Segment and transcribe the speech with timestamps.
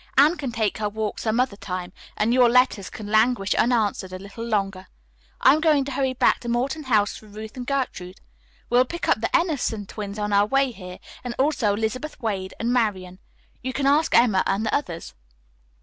[0.17, 4.17] Anne can take her walk some other time, and your letters can languish unanswered a
[4.17, 4.87] little longer.
[5.39, 8.19] I'm going to hurry back to Morton House for Ruth and Gertrude.
[8.71, 12.55] We will pick up the Emerson twins on our way here, and also Elizabeth Wade
[12.59, 13.19] and Marian.
[13.61, 15.13] You can ask Emma and the others."